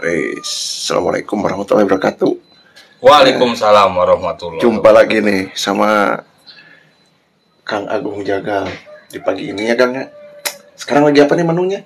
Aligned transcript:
Eh, 0.00 0.36
Assalamualaikum 0.40 1.36
warahmatullahi 1.44 1.84
wabarakatuh. 1.84 2.32
Waalaikumsalam 3.00 3.96
warahmatullahi 3.96 4.60
Jumpa 4.60 4.92
lagi 4.92 5.24
nih 5.24 5.56
sama 5.56 6.20
Kang 7.64 7.88
Agung 7.88 8.20
Jagal 8.20 8.68
di 9.08 9.16
pagi 9.24 9.52
ini 9.52 9.68
ya 9.68 9.76
Kang 9.76 9.96
ya. 9.96 10.08
Sekarang 10.76 11.08
lagi 11.08 11.20
apa 11.24 11.32
nih 11.36 11.44
menunya? 11.48 11.80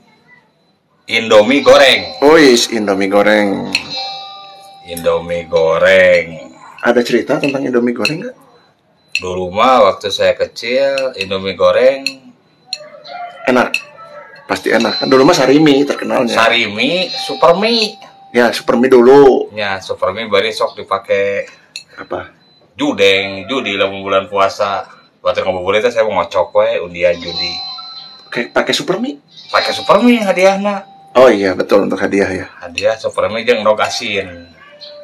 Indomie 1.07 1.63
goreng. 1.63 2.19
Oh 2.25 2.35
is 2.35 2.67
Indomie 2.71 3.11
goreng. 3.11 3.71
Indomie 4.91 5.47
goreng. 5.47 6.55
Ada 6.83 7.03
cerita 7.03 7.39
tentang 7.39 7.63
Indomie 7.63 7.95
goreng 7.95 8.25
nggak? 8.25 8.37
Dulu 9.23 9.55
mah 9.55 9.91
waktu 9.91 10.11
saya 10.11 10.35
kecil 10.35 11.15
Indomie 11.19 11.55
goreng 11.55 12.25
Enak. 13.45 13.94
Pasti 14.45 14.69
enak. 14.69 15.01
Kan 15.01 15.09
dulu 15.09 15.25
mah 15.25 15.33
Sarimi 15.33 15.83
terkenalnya. 15.83 16.35
sarimi, 16.35 17.09
super 17.09 17.57
mie. 17.57 17.97
Ya, 18.31 18.51
super 18.51 18.77
mie 18.77 18.91
dulu. 18.91 19.49
Ya, 19.55 19.81
super 19.81 20.13
mie 20.13 20.27
bari 20.27 20.51
sok 20.51 20.77
dipakai 20.77 21.47
Apa? 21.97 22.35
judeng, 22.75 23.47
judi 23.47 23.79
lah 23.79 23.87
bulan 23.87 24.27
puasa. 24.27 24.85
Waktu 25.23 25.41
ngabuburit 25.41 25.81
teh 25.81 25.89
saya 25.89 26.05
mau 26.05 26.21
ngocok 26.21 26.49
we 26.55 26.69
undian 26.83 27.17
judi. 27.17 27.55
Kayak 28.29 28.53
pakai 28.53 28.75
super 28.75 28.99
mie? 28.99 29.17
Pakai 29.49 29.73
super 29.73 30.03
mie 30.03 30.21
hadiahna. 30.21 30.85
Oh 31.15 31.31
iya, 31.31 31.55
betul 31.55 31.87
untuk 31.87 31.97
hadiah 31.97 32.27
ya. 32.27 32.47
Hadiah 32.61 32.99
super 32.99 33.31
mie 33.31 33.47
jeung 33.47 33.63
rog 33.63 33.81
asin. 33.81 34.51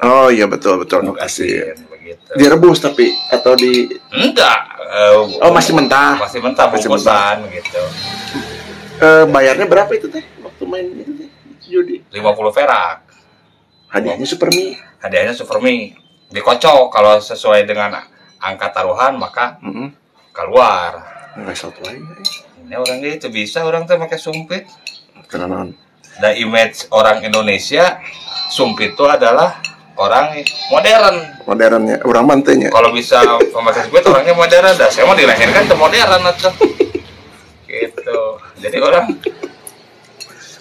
Oh 0.01 0.29
iya, 0.29 0.45
betul 0.45 0.77
betul 0.77 1.05
Rog 1.05 1.17
kasih. 1.17 1.73
asin 1.73 1.87
begitu. 1.89 2.31
Direbus 2.35 2.81
tapi 2.81 3.13
atau 3.31 3.53
di 3.55 3.85
Enggak. 4.11 4.59
eh, 4.91 5.17
Oh, 5.41 5.53
masih 5.53 5.73
mentah. 5.73 6.17
Masih 6.19 6.41
mentah 6.43 6.67
Masih 6.69 6.89
bungkusan 6.91 7.37
gitu. 7.49 7.81
Eh, 9.01 9.25
bayarnya 9.27 9.67
berapa 9.67 9.91
itu 9.91 10.07
teh 10.07 10.23
waktu 10.41 10.65
main 10.65 10.87
itu 10.93 11.13
teh 11.17 11.29
judi? 11.63 11.97
50 12.07 12.21
perak. 12.51 12.97
Hadiahnya 13.89 14.23
super 14.25 14.49
mie. 14.49 14.79
hadiahnya 15.01 15.33
super 15.33 15.59
mie 15.59 15.97
dikocok 16.29 16.93
kalau 16.93 17.17
sesuai 17.19 17.65
dengan 17.65 18.05
angka 18.37 18.69
taruhan 18.71 19.17
maka 19.17 19.57
Heeh. 19.59 19.89
keluar 20.31 20.93
Nggak 21.35 21.57
satu 21.57 21.81
lagi. 21.83 22.05
ini 22.61 22.75
orang 22.75 23.01
itu 23.01 23.27
bisa 23.29 23.65
orang 23.65 23.83
tuh 23.83 23.97
pakai 23.97 24.15
sumpit 24.15 24.69
Kenalan. 25.27 25.73
dan 26.17 26.33
image 26.37 26.87
orang 26.91 27.19
Indonesia 27.21 27.99
sumpit 28.47 28.93
itu 28.93 29.05
adalah 29.05 29.59
orang 29.97 30.39
modern 30.69 31.17
Modernnya, 31.43 31.99
orang 32.05 32.25
mantenya. 32.25 32.69
kalau 32.69 32.93
bisa 32.93 33.25
memakai 33.51 33.89
sumpit 33.89 34.05
orangnya 34.07 34.35
modern 34.35 34.71
dah 34.71 34.87
saya 34.87 35.03
mau 35.03 35.17
dilahirkan 35.17 35.65
ke 35.65 35.75
modern 35.75 36.23
atau 36.29 36.53
jadi 38.61 38.79
orang 38.79 39.07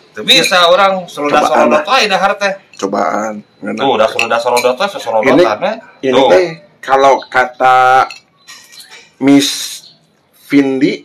itu 0.09 0.19
bisa 0.21 0.65
orang 0.65 1.05
seroda 1.05 1.37
Cobaan 1.37 1.69
serodot 1.69 1.85
aja 1.85 2.07
dahar 2.09 2.31
teh 2.35 2.53
Cobaan. 2.75 3.33
Tuh 3.75 3.89
udah 3.91 4.07
seroda 4.07 4.37
serodot 4.37 4.73
teh 4.73 4.87
sesorodotan 4.89 5.35
Ini- 6.01 6.09
Ini 6.09 6.21
teh 6.25 6.45
kalau 6.79 7.19
kata 7.21 8.07
Miss 9.19 9.83
Vindi 10.47 11.03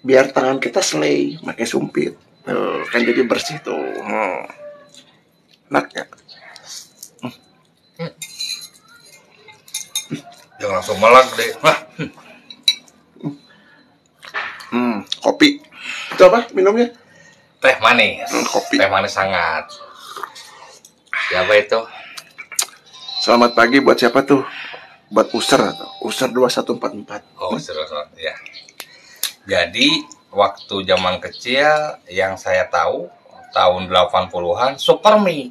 biar 0.00 0.30
tangan 0.30 0.56
kita 0.56 0.78
selai 0.78 1.36
pakai 1.36 1.66
sumpit. 1.66 2.14
Tuh, 2.40 2.80
kan 2.86 3.02
jadi 3.02 3.22
bersih 3.22 3.60
tuh. 3.60 3.76
Hmm. 3.76 4.46
Enak 5.68 5.86
ya? 5.92 6.04
jangan 10.56 10.74
langsung 10.74 10.98
melag 10.98 11.26
deh 11.34 11.50
Wah, 11.60 11.78
Hmm, 14.68 15.00
kopi. 15.18 15.64
Itu 16.12 16.22
apa 16.24 16.48
minumnya? 16.52 16.88
teh 17.58 17.74
manis 17.78 18.22
Hmm, 18.30 18.46
kopi. 18.46 18.78
teh 18.78 18.86
manis 18.86 19.10
sangat 19.10 19.66
siapa 21.26 21.52
itu 21.54 21.80
Selamat 23.18 23.50
pagi 23.52 23.82
buat 23.82 23.98
siapa 23.98 24.22
tuh? 24.22 24.46
Buat 25.10 25.34
User 25.34 25.58
User 25.98 26.30
2144. 26.30 27.26
oh 27.36 27.58
serius 27.58 27.90
ya 28.14 28.34
jadi 29.44 29.88
waktu 30.30 30.84
zaman 30.84 31.18
kecil 31.18 31.66
yang 32.06 32.36
saya 32.36 32.68
tahu 32.68 33.10
tahun 33.50 33.88
80-an 33.88 34.78
super 34.78 35.18
mie 35.18 35.50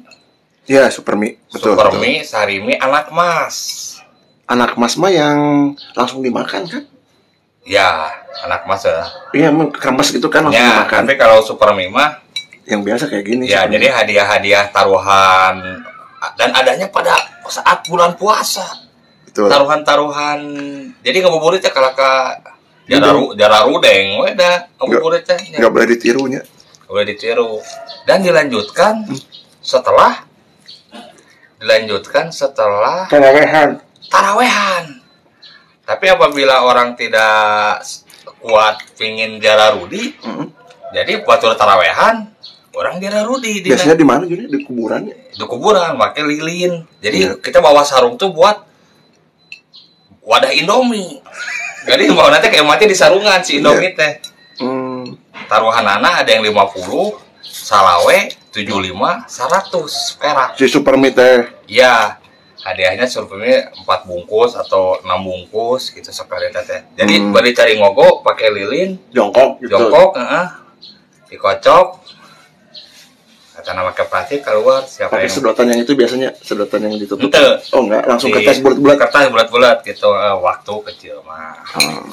Ya, 0.64 0.84
Super 0.88 1.16
Mie. 1.16 1.40
Betul. 1.48 1.72
super 1.72 1.88
betul. 1.88 2.00
mie 2.00 2.20
sarimi 2.22 2.76
anak 2.76 3.08
mas 3.08 3.56
Anak 4.44 4.76
Mas 4.76 4.96
mah 4.96 5.08
yang 5.08 5.36
langsung 5.92 6.24
dimakan 6.24 6.64
kan? 6.64 6.84
Ya 7.68 8.08
anak 8.40 8.64
mas 8.64 8.82
ya 8.82 9.04
Iya, 9.30 9.46
emang 9.48 9.68
kemas 9.68 10.08
gitu 10.08 10.26
kan 10.26 10.42
langsung 10.42 10.56
ya 10.56 10.82
dimakan. 10.82 10.98
tapi 10.98 11.14
kalau 11.14 11.38
super 11.40 11.70
mie 11.70 11.86
mah 11.86 12.16
Yang 12.64 12.80
biasa 12.82 13.04
kayak 13.06 13.24
gini. 13.24 13.44
ya 13.46 13.64
jadi 13.64 13.86
hadiah-hadiah 13.90 14.68
taruhan 14.68 15.84
dan 16.34 16.50
adanya 16.50 16.84
pada 16.86 17.16
saat 17.46 17.84
bulan 17.84 18.12
puasa 18.12 18.64
betul. 19.22 19.48
taruhan-taruhan 19.48 20.40
jadi 21.00 21.16
ngabuburitnya 21.18 21.68
kalau 21.68 21.92
ke 21.92 22.10
jararu 22.86 23.32
jararudeng 23.32 24.06
we 24.18 24.32
dah 24.32 24.64
ngabuburitnya 24.76 25.36
Nggak 25.54 25.70
boleh 25.70 25.86
ditirunya. 25.86 26.40
boleh 26.84 27.04
ditiru 27.06 27.60
dan 28.02 28.20
dilanjutkan 28.20 29.04
setelah 29.58 30.24
dilanjutkan 31.56 32.30
setelah 32.30 33.04
Tarawehan. 33.06 33.80
tarawehan 34.06 34.84
tapi 35.88 36.04
apabila 36.06 36.60
orang 36.62 36.92
tidak 36.92 37.80
kuat 38.38 38.76
pingin 38.94 39.40
jararudi 39.40 40.12
Mm. 40.20 40.52
jadi 40.92 41.24
buat 41.24 41.40
tarawehan 41.40 42.28
orang 42.70 43.00
jararudi 43.00 43.58
di 43.58 43.72
Biasanya 43.72 43.96
di 43.96 44.04
mana 44.04 44.22
jadi 44.22 44.44
di 44.46 44.60
kuburan 44.62 45.08
ya? 45.08 45.16
di 45.32 45.44
kuburan 45.44 45.96
pakai 45.96 46.22
lilin 46.22 46.84
jadi 47.00 47.16
Iya. 47.18 47.32
kita 47.40 47.58
bawa 47.58 47.82
sarung 47.82 48.14
tuh 48.14 48.30
buat 48.30 48.62
wadah 50.22 50.52
indomie 50.52 51.18
jadi 51.82 52.04
mau 52.14 52.28
nanti 52.28 52.46
kayak 52.46 52.62
mati 52.62 52.84
di 52.84 52.94
sarungan 52.94 53.40
si 53.40 53.58
indomie 53.58 53.92
teh 53.92 54.20
Hmm. 54.58 55.06
taruhan 55.46 55.86
anak 55.86 56.26
ada 56.26 56.34
yang 56.34 56.42
50 56.42 57.14
salawe 57.40 58.18
75 58.50 59.22
100 59.30 60.18
perak 60.18 60.58
Si 60.58 60.66
Super 60.66 60.98
Mie 60.98 61.14
teh. 61.14 61.46
ya 61.64 62.18
hadiahnya 62.68 63.04
surveinya 63.04 63.72
4 63.74 63.84
bungkus 64.04 64.52
atau 64.54 65.00
6 65.00 65.08
bungkus 65.18 65.88
gitu 65.90 66.08
sekali 66.08 66.48
teh 66.50 66.62
jadi 66.92 67.14
Hmm. 67.18 67.32
balik 67.32 67.54
cari 67.54 67.74
ngogo 67.74 68.20
pakai 68.20 68.50
lilin 68.50 69.00
jongkok 69.08 69.56
gitu. 69.58 69.72
jongkok 69.72 70.12
heeh, 70.14 70.46
dikocok 71.28 71.86
kata 73.54 73.70
nama 73.72 73.90
ke 73.90 74.04
plastik 74.04 74.40
keluar 74.40 74.84
siapa 74.84 75.10
Pakai 75.12 75.26
yang 75.26 75.34
sedotan 75.34 75.66
yang 75.66 75.80
itu 75.80 75.92
biasanya 75.92 76.30
sedotan 76.38 76.78
yang 76.80 76.94
ditutup. 76.94 77.26
Ente. 77.26 77.58
Oh 77.74 77.82
enggak, 77.82 78.06
langsung 78.06 78.30
Di- 78.30 78.38
kertas 78.38 78.62
bulat-bulat. 78.62 78.96
kertas 78.96 79.26
bulat-bulat 79.28 79.76
gitu 79.82 80.08
eh, 80.12 80.36
waktu 80.36 80.74
kecil 80.86 81.16
mah 81.22 81.58
Hmm. 81.68 82.06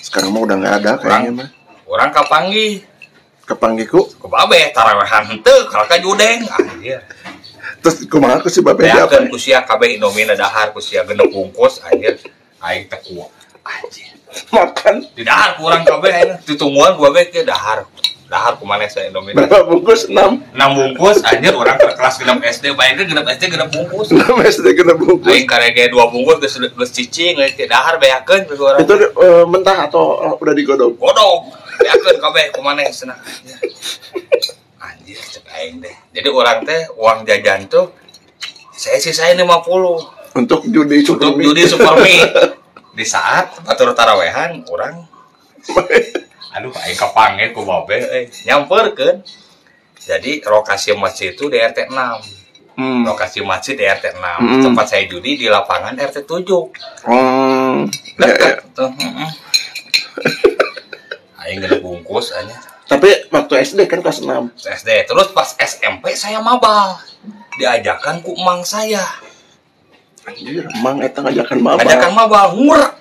Sekarang 0.00 0.32
mah 0.32 0.42
udah 0.42 0.56
nggak 0.56 0.74
ada 0.78 0.92
kayaknya 0.96 1.32
mah. 1.34 1.48
orang 1.84 2.10
kapanggi 2.10 2.80
Kepanggiku. 3.44 4.04
ke 4.10 4.26
babe 4.26 4.72
tarawehan 4.72 5.24
henteu 5.26 5.68
kalau 5.68 5.84
ka 5.84 5.96
judeng 5.96 6.44
anjir 6.46 7.00
Terus 7.88 8.04
kumaha 8.04 8.36
ku 8.44 8.52
si 8.52 8.60
babe 8.60 8.84
apa? 8.84 9.08
beakeun 9.08 9.32
kusia 9.32 9.64
kabeh 9.64 9.96
indomie 9.96 10.28
dahar 10.36 10.76
kusia 10.76 11.08
genep 11.08 11.32
bungkus 11.32 11.80
anjir. 11.88 12.20
Aing 12.60 12.84
teh 12.84 13.00
kuat 13.00 13.32
anjir. 13.64 14.12
Makan. 14.52 15.08
Di 15.16 15.24
dahar 15.24 15.56
kurang 15.56 15.88
aing. 15.88 16.36
Ditungguan 16.44 17.00
gua 17.00 17.16
bae 17.16 17.32
ke 17.32 17.48
dahar. 17.48 17.88
Dahar 18.28 18.60
kumaha 18.60 18.84
saya 18.92 19.08
indomie. 19.08 19.32
Berapa 19.32 19.64
bungkus? 19.64 20.04
6. 20.04 20.12
6 20.12 20.52
bungkus 20.52 21.24
anjir. 21.24 21.56
Orang 21.56 21.80
ke 21.80 21.96
kelas 21.96 22.20
genep 22.20 22.44
SD 22.44 22.76
ge 22.76 23.02
genep 23.08 23.24
SD 23.24 23.56
genep 23.56 23.72
bungkus. 23.72 24.12
6 24.12 24.20
SD 24.36 24.66
kena 24.76 24.92
bungkus. 24.92 25.32
aing 25.32 25.48
karege 25.48 25.88
2 25.88 26.12
bungkus 26.12 26.36
geus 26.44 26.60
geus 26.60 26.92
cicing 26.92 27.40
ke 27.56 27.64
dahar 27.64 27.96
beakeun 27.96 28.44
ke 28.44 28.52
orang. 28.60 28.84
Itu 28.84 29.00
eh, 29.00 29.44
mentah 29.48 29.88
atau 29.88 30.36
udah 30.36 30.52
digodok? 30.52 30.92
godog 31.00 31.56
beakeun 31.80 32.16
kabeh 32.20 32.44
kumaha 32.52 32.84
cenah 32.92 33.16
anjir 35.08 35.24
cek 35.24 35.48
aing 35.56 35.80
deh. 35.80 35.96
Jadi 36.12 36.28
orang 36.28 36.68
teh 36.68 36.84
uang 37.00 37.24
jajan 37.24 37.64
tuh 37.64 37.88
saya 38.76 39.00
sisain 39.00 39.40
50 39.40 39.48
Untuk 40.36 40.68
judi 40.68 41.00
Super 41.00 41.32
untuk 41.32 41.40
judi 41.40 41.64
super 41.64 41.96
di 42.98 43.04
saat 43.08 43.56
batur 43.64 43.96
tarawehan 43.96 44.60
orang 44.68 45.08
aduh 46.52 46.76
aing 46.84 46.92
kapange 46.92 47.56
ku 47.56 47.64
babe 47.64 47.96
eh 47.96 48.28
nyamperkeun. 48.44 49.24
Jadi 49.96 50.44
lokasi 50.44 50.92
masjid 50.92 51.32
itu 51.32 51.48
di 51.48 51.56
RT 51.56 51.88
6 51.88 52.36
Hmm. 52.78 53.02
lokasi 53.02 53.42
masjid 53.42 53.74
di 53.74 53.88
RT 53.88 54.12
6 54.12 54.20
Hmm. 54.20 54.60
tempat 54.60 54.86
saya 54.86 55.08
judi 55.08 55.34
di 55.34 55.48
lapangan 55.48 55.96
RT 55.96 56.28
7 56.28 56.68
Hmm. 57.08 57.88
Ya, 58.20 58.28
ya. 58.28 58.30
dekat 58.36 58.56
tuh 58.76 58.92
aing 61.40 61.58
gede 61.58 61.80
bungkus 61.80 62.30
aja 62.30 62.77
Tapi 62.88 63.28
waktu 63.28 63.52
SD 63.62 63.84
kan 63.84 64.00
kelas 64.00 64.24
6. 64.24 64.56
SD 64.56 64.88
terus 65.04 65.28
pas 65.30 65.52
SMP 65.54 66.12
saya 66.12 66.40
mabal 66.40 66.96
diajakan 67.54 68.20
ku 68.20 68.32
emang 68.32 68.62
saya 68.62 69.04
Anjir, 70.24 70.64
emang 70.70 71.00
eta 71.00 71.20
ngajakan 71.20 71.58
mabal. 71.58 71.84
ajakan 71.84 72.12
mabal 72.12 72.46
ngurek 72.54 72.92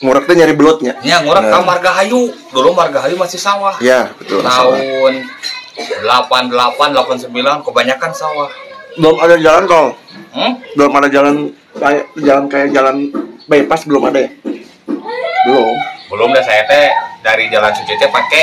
Ngurek 0.00 0.24
teh 0.24 0.32
nyari 0.34 0.54
belutnya. 0.54 0.96
ya 1.00 1.20
ngurek 1.20 1.44
Nah. 1.44 1.52
ke 1.54 1.66
Margahayu 1.66 2.20
dulu 2.48 2.72
Margahayu 2.72 3.16
masih 3.16 3.36
sawah 3.36 3.76
Ya, 3.80 4.08
betul. 4.14 4.40
tahun 4.40 5.28
88 5.76 6.96
89 6.96 7.32
kebanyakan 7.62 8.10
sawah 8.10 8.48
belum 8.92 9.16
ada 9.16 9.36
jalan 9.36 9.64
tol 9.64 9.86
hmm? 10.30 10.52
belum 10.74 10.92
ada 10.94 11.08
jalan 11.08 11.34
kayak 11.74 12.04
jalan 12.16 12.44
kayak 12.46 12.68
jalan 12.70 12.96
bypass 13.46 13.84
belum 13.84 14.02
ada 14.04 14.18
ya 14.20 14.30
belum 15.42 15.72
belum 16.06 16.28
dah 16.32 16.42
saya 16.42 16.64
teh 16.64 16.88
dari 17.20 17.48
jalan 17.48 17.70
suci 17.70 17.92
teh 17.94 18.08
pakai 18.08 18.42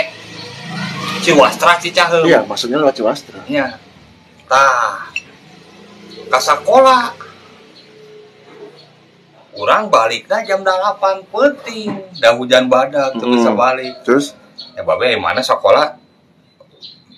Ciwastra 1.21 1.77
Cicaheum. 1.77 2.25
Iya 2.25 2.41
maksudnya 2.43 2.77
lewat 2.81 2.95
Ciwastra. 2.97 3.39
Nya 3.49 3.77
tah 4.47 5.11
ke 6.27 6.39
sekolah 6.39 7.11
orang 9.57 9.89
baliknya 9.89 10.39
jam 10.45 10.61
8 10.61 11.25
penting. 11.27 11.89
Dah 12.21 12.37
hujan 12.37 12.69
badak 12.69 13.17
tuh 13.17 13.25
Hmm. 13.27 13.35
bisa 13.35 13.51
balik. 13.51 13.93
Terus? 14.05 14.37
Ya 14.77 14.85
babe 14.85 15.17
mana 15.17 15.41
sekolah 15.41 15.97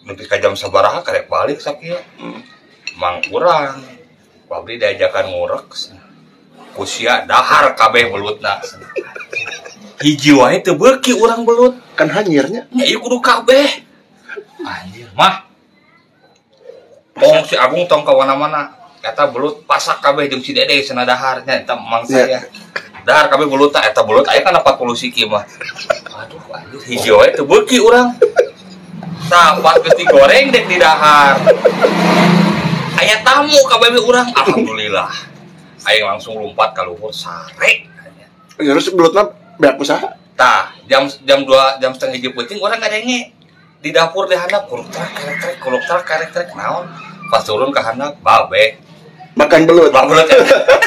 nanti 0.07 0.23
ke 0.25 0.35
jam 0.39 0.55
sabaraha 0.55 1.03
karek 1.03 1.29
balik 1.29 1.59
sakit 1.59 2.01
Hmm. 2.17 2.41
mang 2.97 3.21
urang 3.29 3.83
babri 4.49 4.81
diajakan 4.81 5.29
ngurek 5.29 5.69
kusia 6.73 7.27
dahar 7.27 7.75
kabeh 7.75 8.09
belutna 8.09 8.57
hiji 9.99 10.31
wae 10.33 10.63
teu 10.63 10.73
beuki 10.79 11.11
urang 11.13 11.43
belut. 11.43 11.75
Kan 11.93 12.07
hanyirnya. 12.07 12.71
Nya 12.71 12.87
ieu 12.87 13.03
kudu 13.03 13.19
kabeh 13.19 13.67
anjir 14.63 15.09
mah. 15.15 15.45
Pong 17.15 17.43
si 17.43 17.55
Agung 17.59 17.83
tong 17.87 18.03
ke 18.07 18.11
mana-mana. 18.15 18.75
Eta 18.99 19.27
belut 19.31 19.63
pasak 19.63 20.03
kabeh 20.03 20.27
jeung 20.27 20.43
si 20.43 20.51
Dede 20.51 20.83
cenah 20.83 21.07
dahar 21.07 21.43
nya 21.47 21.63
eta 21.63 21.75
mang 21.75 22.03
Iya. 22.03 22.27
saya 22.27 22.39
dahar 23.07 23.31
kabeh 23.31 23.47
belut 23.47 23.71
tak 23.71 23.87
eta 23.87 24.03
belut 24.03 24.27
aya 24.27 24.43
kan 24.43 24.55
40 24.59 24.95
siki 24.95 25.23
mah. 25.23 25.43
Aduh 26.19 26.43
anjir 26.51 26.79
hiji 26.83 27.09
wae 27.15 27.31
teu 27.31 27.47
beuki 27.47 27.79
urang. 27.79 28.11
Tah 29.31 29.55
geus 29.61 29.95
digoreng 29.95 30.51
dek 30.51 30.67
di 30.67 30.75
dahar. 30.75 31.39
Aya 32.99 33.23
tamu 33.23 33.55
kabeh 33.71 33.87
urang. 34.03 34.27
Alhamdulillah. 34.35 35.07
Aing 35.87 36.03
langsung 36.03 36.35
lompat 36.35 36.75
ka 36.75 36.83
luhur 36.83 37.15
sare. 37.15 37.87
Terus 38.59 38.91
belutnya 38.91 39.31
banyak 39.55 39.79
usaha? 39.79 40.11
Tah 40.35 40.75
jam 40.91 41.07
jam 41.23 41.47
2 41.47 41.79
jam 41.79 41.91
setengah 41.95 42.19
hiji 42.19 42.29
penting 42.35 42.59
orang 42.59 42.83
ngadenge 42.83 43.31
di 43.79 43.95
dapur 43.95 44.27
di 44.27 44.35
handap 44.35 44.67
kuluk 44.67 44.91
trak 44.91 45.09
kerek 45.15 45.37
trek 45.39 45.55
kuluk 45.63 45.83
trak 45.87 46.03
kerek 46.03 46.29
trek 46.35 46.49
naon? 46.55 46.91
Pas 47.31 47.43
turun 47.43 47.71
ke 47.71 47.79
handap 47.79 48.19
babe. 48.19 48.75
Makan 49.39 49.63
belut. 49.63 49.91
Babe 49.95 50.19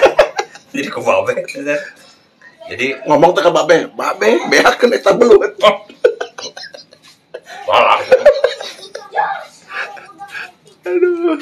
jadi 0.76 0.88
ku 0.92 1.00
babe? 1.00 1.40
Jadi 2.68 2.86
ngomong 3.08 3.32
ke 3.32 3.48
babe. 3.48 3.76
Babe 3.96 4.28
beak 4.52 4.76
kan 4.76 4.92
eta 4.92 5.16
belut. 5.16 5.56
Walah 7.64 8.00
aduh. 10.82 11.38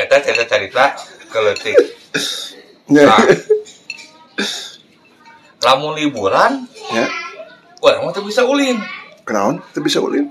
Eta 0.00 0.16
cerita 0.22 0.44
cerita 0.46 0.84
keletik 1.32 1.76
ya 2.88 3.08
nah. 3.08 3.20
Lamun 5.64 5.96
liburan 5.96 6.68
ya 6.92 7.23
orang 7.84 8.08
mah 8.08 8.12
teu 8.16 8.24
bisa 8.24 8.40
ulin. 8.48 8.80
Kenaon? 9.28 9.60
Itu 9.60 9.84
bisa 9.84 10.00
ulin? 10.00 10.24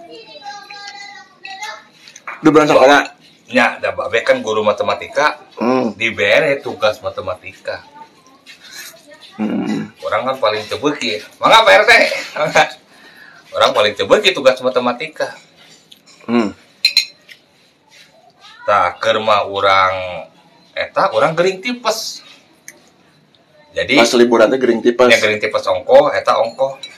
Di 2.41 2.49
bulan 2.49 2.67
sekolah 2.67 3.01
nya 3.53 3.77
da 3.77 3.93
babe 3.93 4.25
kan 4.25 4.41
guru 4.41 4.65
matematika. 4.65 5.37
Hmm. 5.53 5.93
dibere 5.93 6.57
tugas 6.65 6.97
matematika. 7.05 7.85
Hmm. 9.37 9.93
orang 10.05 10.21
kan 10.29 10.37
paling 10.37 10.61
cebeki 10.69 11.17
mangga 11.41 11.65
Pak 11.65 11.73
RT 11.85 11.91
orang 13.57 13.71
paling 13.73 13.93
cebeki 13.93 14.33
tugas 14.33 14.57
matematika. 14.65 15.37
Hmm. 16.25 16.57
tah 18.65 18.95
kerma 18.97 19.45
orang 19.45 20.25
eta 20.73 21.13
orang 21.13 21.37
gering 21.37 21.61
tipes. 21.61 22.25
Jadi 23.73 23.97
pas 23.97 24.13
liburan 24.17 24.49
teh 24.49 24.57
gering 24.57 24.81
tipes. 24.81 25.09
nya 25.09 25.21
gering 25.21 25.37
tipes 25.37 25.63
ongko 25.69 26.09
eta 26.13 26.41
ongko 26.41 26.92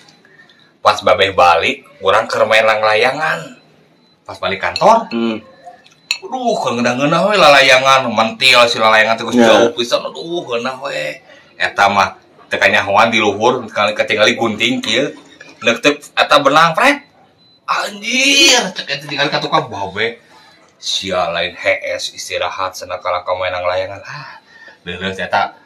pas 0.86 1.02
babeh 1.02 1.34
balik 1.34 1.82
orang 2.06 2.30
keur 2.30 2.46
main 2.46 2.62
layangan. 2.62 3.58
Pas 4.22 4.38
balik 4.38 4.62
kantor 4.62 5.10
hmm. 5.10 5.38
aduh 6.22 6.54
ngeunah-ngeunah 6.54 7.22
we 7.26 7.36
lalayangan 7.42 8.06
mentil 8.06 8.62
si 8.70 8.78
lalayangan 8.78 9.18
terus 9.18 9.34
Ya. 9.34 9.50
jauh 9.50 9.74
pisan 9.74 10.06
aduh 10.06 10.46
ngeunah 10.46 10.78
we 10.86 11.26
eta 11.58 11.90
mah 11.90 12.22
teu 12.46 12.62
kanyahoan 12.62 13.10
di 13.10 13.18
luhur 13.18 13.66
kali 13.66 13.98
ketinggali 13.98 14.38
gunting 14.38 14.78
kieu. 14.78 15.10
Neuk 15.66 15.82
teu 15.82 15.98
eta 15.98 16.38
benang 16.38 16.78
pret 16.78 17.02
anjir 17.66 18.62
cek 18.78 18.86
eta 18.86 19.04
tinggal 19.10 19.34
ka 19.34 19.42
tukang 19.42 19.66
babe 19.66 20.22
sia 20.78 21.34
lain 21.34 21.58
HS 21.58 22.14
istirahat 22.14 22.78
cenah 22.78 23.02
kala 23.02 23.26
ka 23.26 23.34
mainang 23.34 23.66
layangan. 23.66 24.06
Ah 24.06 24.38
bener 24.86 25.18
eta 25.18 25.58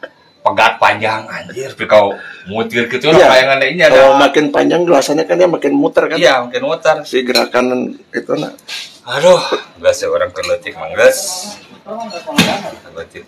pegat 0.50 0.82
panjang 0.82 1.30
anjir. 1.30 1.70
Tapi 1.78 1.86
kau 1.86 2.18
mutir 2.50 2.90
gitu 2.90 3.14
lah 3.14 3.30
layangan 3.30 3.62
ini 3.70 3.86
kalau 3.86 4.18
ada 4.18 4.22
makin 4.26 4.46
panjang 4.50 4.82
gelasannya 4.82 5.30
kan 5.30 5.38
dia 5.38 5.46
makin 5.46 5.74
muter 5.78 6.10
kan? 6.10 6.18
Iya 6.18 6.42
mungkin 6.42 6.64
muter. 6.66 6.96
Si 7.06 7.22
gerakan 7.22 7.94
itu 8.10 8.34
nah 8.34 8.54
aduh 9.10 9.42
enggak 9.82 9.94
sih 9.98 10.06
orang 10.06 10.30
keletik 10.30 10.78
manggas 10.78 11.18
keletik. 12.94 13.26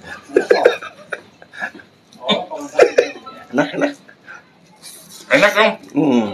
Enak 3.51 3.67
enak. 3.73 3.93
Enak 5.31 5.51
dong 5.57 5.71
hmm. 5.95 6.29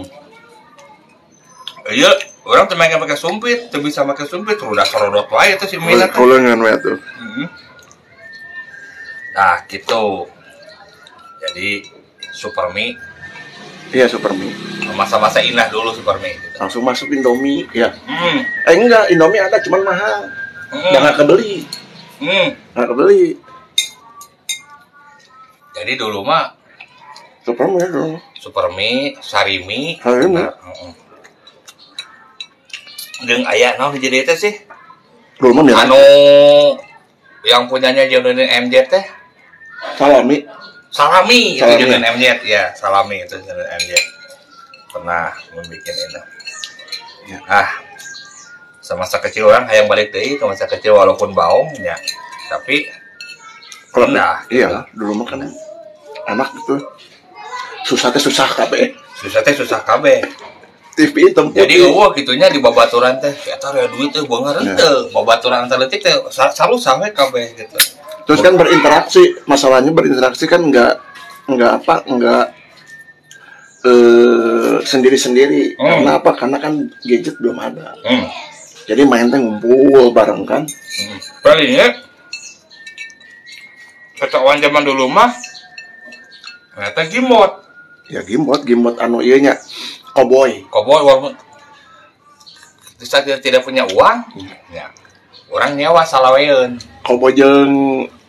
iya 1.96 2.12
orang 2.44 2.68
tuh 2.68 2.76
main 2.76 2.98
pakai 3.00 3.16
sumpit 3.20 3.72
tuh 3.72 3.80
bisa 3.80 4.04
pakai 4.04 4.28
sumpit. 4.28 4.60
Udah 4.60 4.84
serodot 4.84 5.32
wae 5.32 5.56
itu 5.56 5.66
si 5.68 5.78
Mina 5.80 6.12
tuh 6.12 6.28
kulengan 6.28 6.60
we 6.60 6.74
tuh. 6.80 6.98
Mhm. 7.00 7.46
nah 9.38 9.62
gitu 9.70 10.26
jadi 11.58 11.82
super 12.30 12.70
mie 12.70 12.94
iya 13.90 14.06
super 14.06 14.30
mie 14.38 14.54
masa-masa 14.94 15.42
indah 15.42 15.66
dulu 15.74 15.90
super 15.90 16.22
mie 16.22 16.38
gitu. 16.38 16.58
langsung 16.62 16.86
masuk 16.86 17.10
Indomie 17.10 17.66
ya 17.74 17.90
hmm. 17.90 18.70
eh 18.70 18.74
enggak 18.78 19.10
Indomie 19.10 19.42
ada 19.42 19.58
cuman 19.66 19.82
mahal 19.82 20.30
Hmm. 20.68 20.92
nggak 20.92 21.16
kebeli 21.24 21.64
Hmm. 22.20 22.52
nggak 22.76 22.88
kebeli 22.92 23.40
jadi 25.74 25.94
dulu 25.96 26.28
mah 26.28 26.54
super 27.42 27.66
mie 27.72 27.88
dong 27.88 28.20
super 28.38 28.68
mie 28.76 29.16
sarimi 29.24 29.96
Sarimi. 30.04 30.36
Heeh. 30.44 30.92
Jeung 33.26 33.48
aya 33.50 33.74
naon 33.82 33.96
jadi 33.98 34.28
itu 34.28 34.36
sih? 34.38 34.54
dulu 35.40 35.58
mah 35.58 35.64
mirip 35.66 35.80
Anu 35.88 35.98
yang 37.48 37.66
punyanya 37.72 38.04
Jodohin 38.12 38.68
MJ 38.68 38.92
teh 38.92 39.06
salami 39.96 40.44
Salami, 40.98 41.42
itu 41.54 41.62
Salami. 41.62 41.78
Jodohin 41.86 42.06
MJ 42.18 42.26
ya, 42.42 42.64
Salami 42.74 43.22
itu 43.22 43.38
Jodohin 43.38 43.70
MJ. 43.78 43.92
Pernah 44.90 45.30
membuat 45.54 45.86
ini. 45.86 46.20
Ya. 47.28 47.40
Ah, 47.46 47.70
semasa 48.82 49.22
kecil 49.22 49.46
orang 49.46 49.68
hayang 49.70 49.86
balik 49.86 50.10
deui 50.10 50.40
ke 50.40 50.44
masa 50.48 50.66
kecil 50.66 50.98
walaupun 50.98 51.38
baong 51.38 51.76
ya. 51.78 51.94
Tapi 52.50 52.88
kalau 53.92 54.08
Nah. 54.10 54.42
iya 54.48 54.88
dulu 54.96 55.22
mah 55.22 55.28
kan 55.28 55.44
anak 56.26 56.50
itu 56.56 56.76
susah 57.84 58.10
teh 58.10 58.22
susah 58.22 58.48
kabeh 58.48 58.96
susah 59.20 59.42
teh 59.44 59.54
susah 59.54 59.84
kabeh. 59.84 60.24
TV 60.98 61.30
hitam 61.30 61.54
Jadi 61.54 61.78
eueuh 61.78 62.10
kitunya 62.10 62.50
di 62.50 62.58
babaturan 62.58 63.22
teh 63.22 63.30
eta 63.30 63.70
rea 63.70 63.86
duit 63.86 64.10
teh 64.10 64.26
beungar 64.26 64.58
Ya. 64.58 64.74
henteu. 64.74 65.12
Babaturan 65.14 65.68
antar 65.68 65.78
leutik 65.78 66.02
teh 66.02 66.16
selalu 66.32 66.80
sampai 66.82 67.14
kabeh 67.14 67.54
gitu. 67.54 67.78
Terus 68.28 68.44
kan 68.44 68.60
berinteraksi 68.60 69.40
masalahnya 69.48 69.96
berinteraksi 69.96 70.46
kan 70.52 70.60
nggak 70.68 70.94
nggak 71.48 71.72
apa 71.80 71.96
nggak 72.12 72.46
eh 73.88 74.76
sendiri 74.84 75.16
sendiri 75.16 75.64
Hmm. 75.80 76.04
karena 76.04 76.12
apa? 76.20 76.32
Karena 76.36 76.58
kan 76.60 76.74
gadget 77.08 77.40
belum 77.40 77.56
ada. 77.56 77.96
Hmm. 78.04 78.28
jadi 78.88 79.04
main 79.04 79.28
teh 79.32 79.40
ngumpul 79.40 80.12
bareng 80.12 80.44
kan. 80.44 80.64
Hmm. 80.68 81.18
Palingnya 81.44 81.88
ketahuan 84.18 84.60
zaman 84.60 84.84
dulu 84.84 85.08
mah 85.08 85.32
ternyata 86.76 87.02
gimot. 87.08 87.52
Ya 88.08 88.24
gimbot 88.24 88.64
gimbot 88.64 88.96
anu 89.00 89.20
iya 89.24 89.40
nya 89.40 89.54
cowboy. 90.16 90.64
Koboy 90.72 91.02
walaupun 91.04 91.34
tidak, 92.98 93.40
tidak 93.46 93.62
punya 93.64 93.86
uang? 93.88 94.18
Ya. 94.74 94.90
Orang 95.48 95.80
nyewa 95.80 96.04
salaweun 96.04 96.76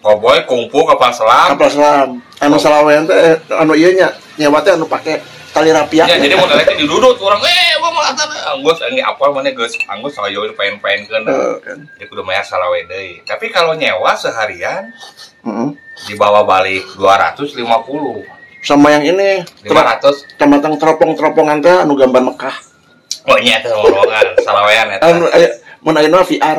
cowboy 0.09 0.41
koboy 0.41 0.49
kungfu 0.49 0.81
kapal 0.89 1.13
selam 1.13 1.49
kapal 1.53 1.69
selam 1.69 2.09
anu 2.41 2.57
Oh. 2.57 2.61
salawean 2.61 3.05
teh 3.05 3.37
anu 3.53 3.77
iya 3.77 3.93
nya 3.93 4.09
nyewa 4.39 4.65
teh 4.65 4.73
anu 4.73 4.89
pake 4.89 5.21
tali 5.51 5.69
rapiak 5.69 6.07
ya 6.07 6.17
jadi 6.17 6.35
modalnya 6.35 6.65
teh 6.65 6.77
didudut 6.81 7.21
orang 7.21 7.45
eh 7.45 7.77
gua 7.77 7.91
mau 7.91 8.01
atas 8.01 8.29
anggus 8.49 8.79
ini 8.87 9.01
apa 9.01 9.21
mana 9.29 9.51
geus 9.51 9.77
anggus 9.85 10.17
salaweun 10.17 10.55
pain-pain 10.55 11.05
kan 11.05 11.23
Eh, 11.29 11.57
kan. 11.61 11.79
Jadi 11.99 12.05
kudu 12.07 12.25
bayar 12.25 12.41
salawe 12.41 12.81
deui. 12.85 13.21
Tapi 13.23 13.53
kalau 13.53 13.77
nyewa 13.77 14.17
seharian 14.17 14.89
Heeh. 15.45 15.69
dibawa 16.07 16.41
balik 16.43 16.89
250 16.97 17.61
sama 18.59 18.91
yang 18.91 19.05
ini 19.05 19.45
500 19.63 20.39
tematang 20.41 20.75
teropong-teropongan 20.75 21.59
teh 21.61 21.75
anu 21.77 21.93
gambar 21.95 22.23
Mekah. 22.25 22.57
Oh 23.29 23.37
iya 23.37 23.61
itu 23.61 23.69
ngomongin 23.69 24.29
salawean 24.41 24.87
eta. 24.91 25.05
Anu 25.05 25.27
aya 25.29 25.49
mun 25.83 25.95
ayeuna 25.95 26.25
VR 26.25 26.59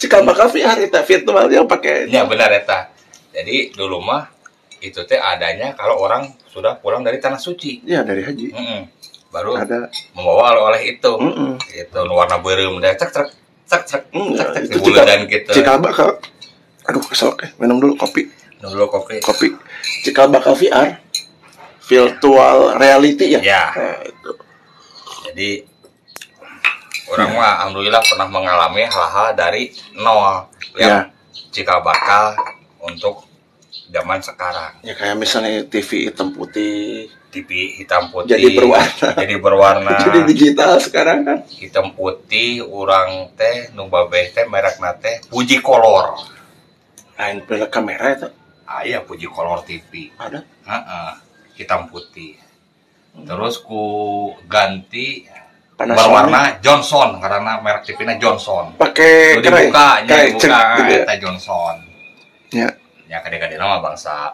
cikal 0.00 0.24
bakal 0.24 0.48
VR 0.48 0.80
eta 0.80 1.04
virtual 1.04 1.46
yang 1.52 1.68
pakai 1.68 2.08
ya 2.08 2.24
benar 2.24 2.48
eta 2.50 2.90
jadi 3.30 3.70
dulu 3.76 4.00
mah 4.00 4.40
itu 4.80 5.04
teh 5.04 5.20
adanya 5.20 5.76
kalau 5.76 6.00
orang 6.00 6.32
sudah 6.48 6.80
pulang 6.80 7.04
dari 7.04 7.20
tanah 7.20 7.38
suci. 7.38 7.84
Ya 7.84 8.00
dari 8.02 8.24
haji. 8.24 8.50
Mm-mm. 8.50 8.82
baru 9.30 9.54
ada. 9.54 9.86
membawa 10.18 10.58
oleh-oleh 10.58 10.98
itu. 10.98 11.12
Mm-mm. 11.14 11.54
itu 11.70 11.98
warna 12.10 12.42
beureum 12.42 12.82
deh 12.82 12.90
cek 12.96 13.10
cek 13.14 13.28
cek 13.70 13.82
cek. 13.86 14.02
Hmm, 14.10 14.34
cek 14.34 14.48
ya, 14.48 14.52
cek 14.56 14.62
itu 14.66 14.72
di 14.74 14.78
bulan 14.82 15.20
gitu. 15.30 15.50
Cikal 15.54 15.78
bakal 15.78 16.08
aduh 16.88 17.02
kesel 17.06 17.30
eh. 17.44 17.50
minum 17.62 17.78
dulu 17.78 17.94
kopi. 17.94 18.26
Dulu 18.58 18.90
kopi. 18.90 19.22
Kopi. 19.22 19.54
Cikal 20.02 20.32
bakal 20.32 20.58
VR 20.58 20.98
virtual 21.86 22.80
reality 22.80 23.36
ya? 23.36 23.40
Ya. 23.44 23.64
Nah, 23.70 24.00
itu. 24.02 24.32
jadi 25.30 25.48
orang 27.10 27.30
mah 27.34 27.52
alhamdulillah 27.62 28.02
pernah 28.06 28.28
mengalami 28.30 28.86
hal-hal 28.86 29.28
dari 29.34 29.74
nol. 29.98 30.46
Ya. 30.78 30.86
yang 30.86 30.98
cikal 31.50 31.82
bakal 31.82 32.38
untuk 32.78 33.26
zaman 33.90 34.22
sekarang. 34.22 34.78
Ya 34.86 34.94
kayak 34.94 35.18
misalnya 35.18 35.66
TV 35.66 36.10
hitam 36.10 36.30
putih. 36.30 37.10
TV 37.30 37.78
hitam 37.78 38.10
putih. 38.10 38.34
Jadi 38.34 38.58
berwarna. 38.58 39.08
jadi 39.18 39.36
berwarna. 39.38 39.94
Jadi 40.06 40.20
digital 40.30 40.78
sekarang 40.82 41.26
kan. 41.26 41.38
Hitam 41.46 41.94
putih 41.94 42.62
orang 42.66 43.30
teh 43.38 43.70
nu 43.74 43.86
babeh 43.90 44.30
teh 44.34 44.46
merek 44.46 44.78
teh 44.98 45.22
puji 45.30 45.62
kolor. 45.62 46.18
Lain 47.18 47.42
bela 47.46 47.66
kamera 47.70 48.06
itu. 48.14 48.28
Aya 48.66 49.02
puji 49.02 49.26
kolor 49.26 49.62
TV 49.66 50.14
ada. 50.18 50.42
Heeh, 50.46 51.10
hitam 51.58 51.90
putih. 51.90 52.38
Terus 53.26 53.58
ku 53.58 53.82
ganti 54.46 55.26
Panasonic. 55.80 55.96
berwarna 55.96 56.40
Johnson 56.60 57.08
karena 57.16 57.52
merek 57.58 57.82
TV-nya 57.88 58.20
Johnson 58.20 58.64
pakai 58.76 59.40
dibuka, 59.40 60.04
nya 60.04 60.12
kayak 60.12 60.26
dibuka 60.28 60.60
gitu 60.76 60.92
ya. 60.92 61.00
eta 61.00 61.14
Johnson. 61.16 61.74
Ya. 62.52 62.68
Ya 63.08 63.18
kade-kade 63.18 63.56
nama 63.56 63.80
bangsa 63.80 64.28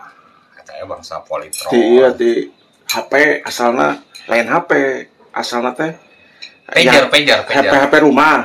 eta 0.59 0.73
ya 0.75 0.85
bangsa 0.85 1.23
Polytron. 1.23 1.71
di 1.71 1.79
iya 1.79 2.09
di 2.11 2.33
HP 2.85 3.13
asalnya 3.41 4.03
lain 4.27 4.47
HP 4.47 4.71
asalnya 5.31 5.71
teh 5.73 5.93
Pager, 6.67 7.07
yang 7.07 7.07
pager, 7.07 7.39
HP 7.47 7.63
pager. 7.63 7.79
HP 7.79 7.95
rumah 8.03 8.43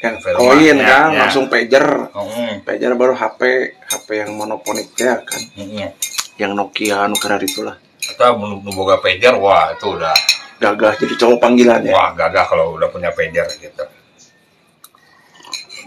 yang 0.00 0.14
HP 0.16 0.26
rumah, 0.32 0.40
koin 0.40 0.72
ya, 0.72 0.88
kan 0.88 1.08
ya. 1.12 1.18
langsung 1.20 1.44
pager 1.46 1.84
Heeh. 2.08 2.52
pager 2.64 2.92
baru 2.96 3.12
HP 3.12 3.40
HP 3.84 4.08
yang 4.18 4.30
monoponik 4.32 4.88
ya 4.96 5.20
kan 5.20 5.42
Heeh. 5.52 5.92
yang 6.40 6.56
Nokia 6.56 7.04
anu 7.04 7.12
karar 7.14 7.38
itulah 7.38 7.76
Eta 8.00 8.32
nu 8.32 8.64
nu 8.64 8.72
boga 8.72 8.96
pager, 8.98 9.36
wah 9.36 9.68
itu 9.68 9.84
udah 9.84 10.16
gagah 10.58 10.92
jadi 10.98 11.14
cowok 11.18 11.38
panggilannya 11.38 11.94
wah 11.94 12.10
gagah 12.14 12.44
kalau 12.46 12.74
udah 12.74 12.90
punya 12.90 13.10
pager 13.14 13.46
gitu. 13.58 13.84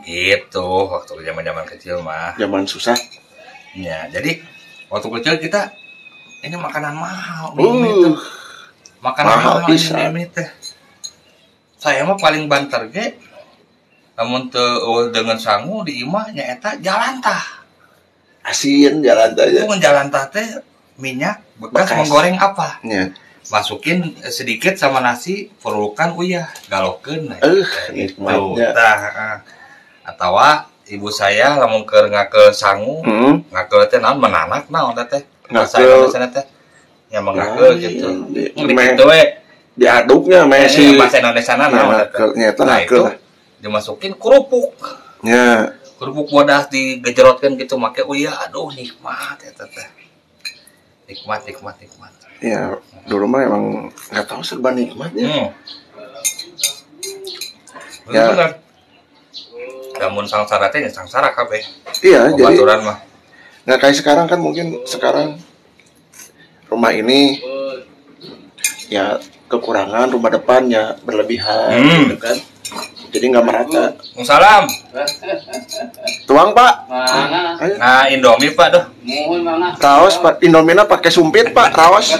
Gitu 0.01 0.67
waktu 0.89 1.13
zaman-zaman 1.21 1.65
kecil 1.69 2.01
mah. 2.01 2.33
zaman 2.39 2.65
susah 2.65 2.97
Ya, 3.71 4.03
jadi 4.11 4.43
waktu 4.91 5.07
kecil 5.07 5.39
kita 5.39 5.71
ini 6.43 6.59
makanan 6.59 6.91
mahal 6.91 7.55
uh. 7.55 8.19
Makanan 8.99 9.31
mahal 9.31 9.55
mahal, 9.63 9.69
pisan. 9.71 9.95
ini 10.11 10.11
mie 10.11 10.27
teh. 10.27 10.49
Saya 11.79 12.03
mah 12.03 12.19
paling 12.19 12.51
banter 12.51 12.91
ge 12.91 13.15
namun 14.19 14.51
teu 14.51 14.59
eueuh 14.59 15.09
dengan 15.09 15.39
sangu 15.39 15.81
di 15.87 16.03
imah 16.03 16.29
nyaeta 16.35 16.77
jalan 16.83 17.23
tah. 17.23 17.63
asin 18.43 18.99
jalan 19.05 19.31
Itu 19.37 19.41
aja 19.63 19.77
jalan 19.79 20.07
tah 20.11 20.25
teh 20.27 20.45
minyak 20.99 21.39
bekas, 21.61 21.89
Bekas. 21.89 21.97
menggoreng 22.03 22.37
apa? 22.37 22.81
ya 22.83 23.07
Masukin 23.43 24.00
sedikit 24.24 24.77
sama 24.77 25.01
nasi, 25.01 25.50
perlukan 25.57 26.13
uyah, 26.13 26.45
galokeun. 26.67 27.33
Eh, 27.33 27.65
gitu. 27.89 28.21
nikmatnya. 28.21 28.69
Tah, 28.71 28.95
heeh. 29.01 29.36
Atawa 30.03 30.69
ibu 30.86 31.10
saya 31.10 31.57
lamun 31.57 31.81
keur 31.83 32.05
ngake 32.07 32.53
sangu, 32.53 33.01
hmm. 33.01 33.50
ngake 33.50 33.75
teh 33.88 33.98
naon 33.98 34.19
menanak 34.19 34.69
naon 34.69 34.93
teh 34.93 35.25
Indonesia 35.50 36.29
teh. 36.29 36.45
Ya 37.10 37.19
mengake 37.19 37.60
Lain. 37.60 37.79
gitu. 37.79 38.07
Di- 38.29 38.51
Di 38.53 38.71
me- 38.71 38.93
kitu 38.93 39.03
we. 39.03 39.21
diaduknya 39.71 40.43
Eh, 40.43 40.48
Messi 40.48 40.83
bahasa 40.95 41.17
Indonesia 41.17 41.53
naon 41.55 41.71
Ya, 42.36 42.51
teh. 42.51 42.62
Nah, 42.62 42.77
itu 42.79 43.01
dimasukin 43.57 44.13
kerupuk. 44.15 44.75
ya 45.24 45.71
Kerupuk 45.95 46.33
wadah 46.33 46.65
digejerotkan 46.65 47.53
gitu 47.55 47.77
make 47.77 48.01
uyah 48.01 48.33
aduh 48.41 48.69
nikmat 48.69 49.38
ya 49.39 49.51
teh. 49.51 49.88
Nikmat 51.05 51.43
nikmat 51.43 51.75
nikmat. 51.77 52.13
Ya 52.41 52.75
dulu 53.05 53.25
mah 53.25 53.41
emang 53.41 53.63
nggak 54.10 54.25
tahu 54.25 54.41
serba 54.41 54.74
nikmatnya 54.74 55.29
Hmm. 55.29 55.48
Ya. 58.12 58.27
Bener. 58.27 58.51
Namun 59.95 60.25
sangsara 60.25 60.67
teh 60.67 60.81
ya 60.81 60.89
sangsara 60.89 61.31
kabeh. 61.31 61.62
iya 62.01 62.27
jadi 62.27 62.57
mah. 62.81 62.98
nggak 63.63 63.79
kayak 63.79 63.95
sekarang 63.95 64.25
kan 64.25 64.41
mungkin 64.41 64.81
sekarang 64.83 65.38
rumah 66.65 66.89
ini 66.89 67.38
ya 68.89 69.21
kekurangan 69.48 70.10
rumah 70.10 70.33
depan 70.33 70.65
ya 70.67 70.98
berlebihan 71.00 71.77
Hmm. 71.77 72.10
gitu 72.10 72.17
kan 72.17 72.38
jadi 73.11 73.25
nggak 73.27 73.45
merata 73.45 73.83
Salam. 74.23 74.63
tuang 76.25 76.55
pak 76.55 76.73
Mana? 76.87 77.59
Nah, 77.59 78.03
Indomie 78.07 78.55
Pak 78.55 78.67
doh. 78.71 78.83
Mohon 79.03 79.41
mana? 79.43 79.67
raos 79.75 80.15
pak 80.17 80.39
Indomina 80.39 80.87
pakai 80.87 81.11
sumpit 81.11 81.51
pak 81.51 81.75
raos 81.75 82.15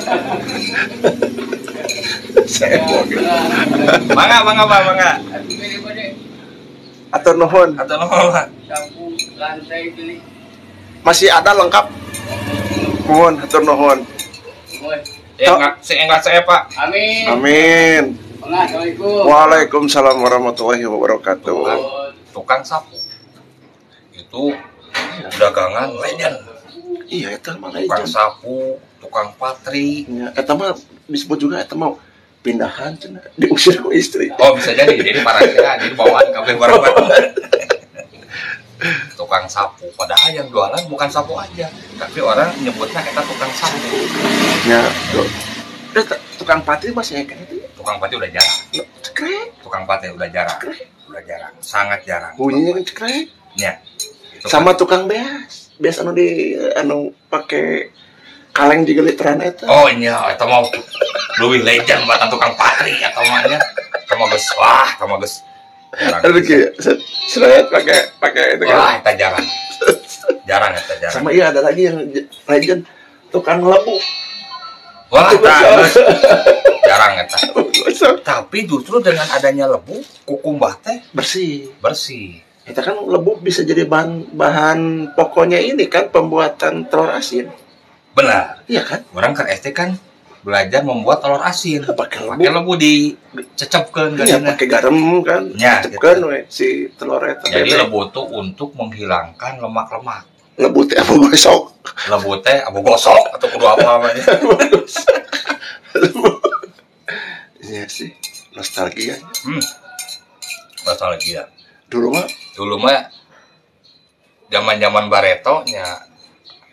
saya. 2.52 2.84
Mangga, 4.12 4.44
mangga, 4.44 4.64
Pak, 4.68 4.80
mangga. 4.84 5.12
atau 7.12 7.32
nuhun 7.36 7.70
Atau 7.80 7.96
nuhun, 7.96 8.26
Pak. 8.32 8.48
Sapu 8.68 9.04
lantai 9.40 9.92
pilih. 9.96 10.20
masih 11.04 11.32
ada 11.32 11.52
lengkap 11.56 11.88
mohon 13.08 13.40
atau 13.40 13.60
nuhun 13.64 14.00
Mohon. 14.82 15.00
Eh, 15.42 15.50
enggak, 15.50 16.22
saya, 16.22 16.42
Pak. 16.46 16.70
Amin. 16.78 17.26
amin 17.26 18.04
Assalamualaikum. 18.42 19.22
Waalaikumsalam 19.30 20.18
warahmatullahi 20.18 20.82
wabarakatuh. 20.82 21.62
Tukang 22.34 22.66
sapu. 22.66 22.98
Itu 24.10 24.50
dagangan 25.38 25.94
legend. 26.02 26.38
iya 27.06 27.36
itu 27.36 27.52
mah 27.60 27.70
Tukang 27.70 28.02
legend 28.02 28.08
sapu, 28.10 28.82
tukang 28.98 29.30
patri. 29.38 30.08
ya 30.10 30.32
eta 30.34 30.58
mah 30.58 30.74
disebut 31.06 31.38
juga 31.38 31.62
eta 31.62 31.76
mah 31.76 31.94
pindahan 32.42 32.96
cenah 32.98 33.22
diusir 33.38 33.78
ku 33.78 33.94
istri 33.94 34.32
Oh, 34.40 34.58
bisa 34.58 34.74
jadi. 34.74 34.90
Jadi 34.96 35.20
para 35.22 35.44
kira, 35.44 35.78
jadi 35.78 35.94
bawaan 35.94 36.32
kabeh 36.34 36.56
barang-barang. 36.58 37.26
tukang 39.20 39.46
sapu. 39.46 39.86
Padahal 39.94 40.34
yang 40.34 40.48
jualan 40.50 40.82
bukan 40.90 41.10
sapu 41.12 41.38
aja. 41.38 41.70
Tapi 42.00 42.18
orang 42.18 42.50
nyebutnya 42.58 43.06
kita 43.06 43.22
tukang 43.22 43.52
sapu. 43.54 44.02
ya 44.66 44.82
tuh 45.14 45.28
tukang 46.40 46.64
patri 46.64 46.90
masih 46.90 47.22
kayak 47.28 47.44
itu 47.46 47.51
Tukang 47.82 47.98
patri 47.98 48.16
udah 48.22 48.30
jarang. 48.30 48.60
cekrek 49.02 49.48
Tukang 49.66 49.84
patri 49.90 50.14
udah 50.14 50.30
jarang. 50.30 50.60
Udah 51.10 51.22
jarang. 51.26 51.54
Sangat 51.60 52.06
jarang. 52.06 52.38
bunyinya 52.38 52.78
kan 52.78 52.84
cekrek 52.86 53.26
Ya. 53.58 53.82
Itu 54.38 54.48
sama 54.48 54.78
tukang 54.78 55.10
beas 55.10 55.74
beas 55.82 55.98
anu 55.98 56.14
di 56.14 56.54
anu 56.78 57.10
pakai 57.28 57.90
kaleng 58.54 58.86
juga 58.86 59.02
literan 59.04 59.42
eta 59.42 59.66
Oh 59.66 59.90
iya, 59.90 60.30
itu 60.30 60.46
mau 60.46 60.62
lebih 61.42 61.66
legend 61.66 62.06
buatan 62.06 62.30
tukang 62.30 62.54
patri 62.54 62.94
atau 63.02 63.26
mana? 63.28 63.58
Kamu 64.08 64.30
geus 64.30 64.46
wah. 64.56 64.88
Jarang. 65.92 66.22
Aduh 66.24 66.40
gitu 66.40 66.70
seret 67.28 67.68
pakai 67.68 68.16
pakai 68.22 68.56
itu 68.56 68.64
Wah, 68.70 68.96
kan 69.02 69.12
itu 69.12 69.12
jarang. 69.20 69.46
Jarang 70.48 70.72
itu 70.78 70.94
jarang. 71.02 71.14
sama 71.18 71.30
iya 71.36 71.52
ada 71.52 71.60
lagi 71.60 71.82
yang 71.92 71.98
legend 72.48 72.88
tukang 73.34 73.60
lebu 73.60 74.00
Wah, 75.12 75.32
geus. 75.34 75.94
jarang 76.82 77.14
itu. 77.20 77.38
Masa? 77.82 78.18
Tapi 78.18 78.64
justru 78.64 78.98
dengan 78.98 79.28
adanya 79.28 79.68
lebu, 79.68 80.00
kukumbah 80.24 80.80
teh 80.80 81.04
bersih 81.12 81.70
bersih. 81.78 82.40
kita 82.62 82.80
kan 82.80 82.96
lebu 82.96 83.42
bisa 83.42 83.62
jadi 83.62 83.84
bahan 83.84 84.32
bahan 84.32 84.80
pokoknya 85.12 85.58
ini 85.58 85.86
kan 85.86 86.08
pembuatan 86.08 86.86
telur 86.86 87.10
asin 87.10 87.50
Benar. 88.12 88.62
iya 88.66 88.86
kan 88.86 89.02
Orang 89.12 89.34
kan 89.34 89.50
SD 89.50 89.74
kan 89.74 89.98
belajar 90.42 90.80
membuat 90.82 91.20
telur 91.20 91.42
asin. 91.42 91.82
pakai 91.84 92.22
lebu 92.22 92.38
Pakai 92.38 92.54
lebu 92.54 92.74
dicecapkeun 92.78 94.14
iya 94.20 94.38
pakai 94.38 94.68
garam 94.68 94.94
kan 95.26 95.50
Ya, 95.58 95.82
we 96.22 96.46
si 96.48 96.86
telur 96.96 97.20
eta 97.22 97.50
Jadi 97.50 97.76
lebu 97.76 98.08
tuh 98.10 98.30
untuk 98.30 98.72
menghilangkan 98.74 99.58
lemak-lemak. 99.58 100.24
Teh 100.62 100.98
apa 100.98 101.14
besok 101.26 101.74
Lebu 102.08 102.38
teh 102.40 102.62
abu 102.62 102.80
gosok 102.82 103.18
atau 103.34 103.48
kudu 103.50 103.66
apa 103.66 103.82
namanya. 103.82 104.22
iya 107.64 107.84
sih 107.88 108.14
nostalgia 108.54 109.18
Hmm. 109.42 109.62
Nostalgia. 110.84 111.50
dulu 111.88 112.14
mah 112.14 112.28
Dulu 112.52 112.76
mah 112.78 113.10
zaman-zaman 114.48 115.08
Bareto 115.08 115.64
nya 115.66 115.86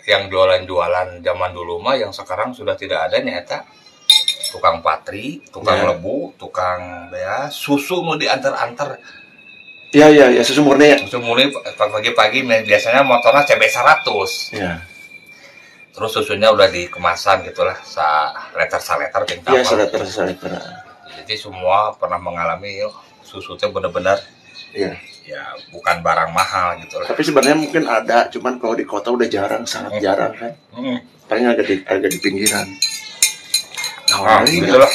yang 0.05 0.27
jualan-jualan 0.27 1.21
zaman 1.21 1.51
dulu 1.53 1.79
mah 1.79 1.95
yang 1.95 2.11
sekarang 2.11 2.53
sudah 2.53 2.75
tidak 2.75 3.09
ada 3.09 3.21
nyata 3.21 3.59
tukang 4.49 4.81
patri 4.81 5.45
tukang 5.49 5.77
Ya. 5.79 5.93
lebu 5.93 6.33
tukang 6.37 7.09
bea 7.09 7.49
susu 7.49 8.01
mau 8.01 8.17
diantar-antar 8.17 8.97
Iya 9.89 10.07
iya 10.13 10.27
ya 10.31 10.43
susu 10.45 10.61
murni 10.61 10.93
ya. 10.93 10.97
susu 11.01 11.17
mulai 11.17 11.49
pagi-pagi 11.75 12.45
biasanya 12.45 13.01
motornya 13.01 13.41
CB 13.43 13.63
100 13.65 14.53
Iya. 14.53 14.85
terus 15.91 16.13
susunya 16.13 16.53
udah 16.53 16.69
dikemasan 16.69 17.41
gitulah 17.43 17.73
sa 17.81 18.29
letter 18.53 18.79
sa 18.79 19.01
letter 19.01 19.25
jeung 19.25 19.41
Iya 19.43 19.65
kapal. 19.65 19.65
seleter 19.65 20.01
seleter. 20.05 20.51
jadi 21.19 21.35
semua 21.35 21.97
pernah 21.97 22.17
mengalami 22.17 22.79
yuk, 22.79 22.93
susu 23.23 23.57
teh 23.57 23.67
bener-bener 23.67 24.21
Iya. 24.71 24.93
ya 25.25 25.43
bukan 25.69 26.01
barang 26.01 26.31
mahal 26.31 26.77
gitu 26.79 27.01
lah 27.01 27.09
Tapi 27.09 27.21
sebenarnya 27.21 27.57
mungkin 27.57 27.85
ada, 27.85 28.29
cuman 28.29 28.57
kalau 28.57 28.73
di 28.73 28.85
kota 28.85 29.09
udah 29.09 29.25
jarang, 29.27 29.65
sangat 29.65 30.01
jarang 30.01 30.33
kan. 30.33 30.53
Hmm. 30.73 31.01
Paling 31.25 31.45
agak 31.47 31.65
di 31.65 31.77
agak 31.83 32.09
di 32.09 32.19
pinggiran. 32.19 32.65
Nah, 34.09 34.41
Naon 34.41 34.49
gitu 34.49 34.73
lah. 34.75 34.89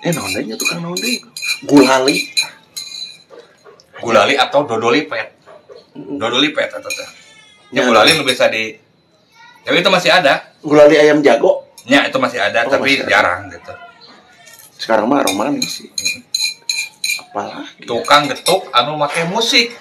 Eh 0.00 0.10
naon 0.10 0.30
deui 0.30 0.46
nya 0.46 0.54
tukang 0.54 0.78
naon 0.78 0.94
deui? 0.94 1.18
Gulali. 1.64 2.30
Gulali 4.04 4.34
atau 4.36 4.60
dodoli 4.62 5.02
pet. 5.04 5.28
Dodoli 5.94 6.48
pet 6.50 6.68
atau 6.70 6.86
teh. 6.86 7.08
Ya, 7.72 7.80
Ya. 7.80 7.82
gulali 7.84 8.12
nu 8.12 8.22
bisa 8.22 8.46
di 8.46 8.76
Tapi 9.60 9.80
itu 9.80 9.88
masih 9.88 10.12
ada. 10.12 10.52
Gulali 10.60 10.94
ayam 10.94 11.18
jago. 11.18 11.64
Ya, 11.84 12.04
itu 12.04 12.16
masih 12.16 12.36
ada, 12.38 12.64
Oh, 12.64 12.70
tapi 12.70 12.84
masih 12.86 13.00
ada. 13.00 13.10
jarang 13.10 13.40
gitu. 13.48 13.72
Sekarang 14.76 15.04
mah 15.06 15.20
romanis 15.20 15.80
sih. 15.80 15.88
Apalagi. 17.18 17.82
Tukang 17.82 18.28
getuk 18.28 18.68
anu 18.70 18.94
make 18.94 19.24
musik. 19.26 19.72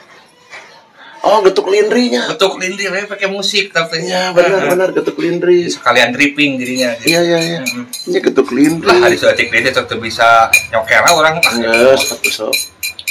Oh, 1.22 1.39
getuk 1.39 1.68
lindrinya. 1.68 2.27
Getuk 2.30 2.60
lindir 2.60 2.92
we 2.92 3.03
pakai 3.06 3.27
musik 3.27 3.72
tapi 3.72 4.03
Iya, 4.03 4.32
benar-benar 4.32 4.92
getuk 4.92 5.15
lindri. 5.18 5.68
sekalian 5.68 6.12
dripping 6.12 6.60
jadinya. 6.60 7.00
Gitu. 7.00 7.08
Iya, 7.10 7.22
iya, 7.24 7.39
iya. 7.39 7.60
Ini 8.08 8.20
getuk 8.22 8.51
lindri. 8.51 8.88
Lah 8.88 9.00
hari 9.01 9.15
seetik 9.15 9.48
dia 9.48 9.63
tetep 9.65 9.96
bisa 9.98 10.51
nyokera 10.70 11.08
orang. 11.10 11.39
Nges, 11.39 12.01
satu 12.06 12.27
sok. 12.30 12.56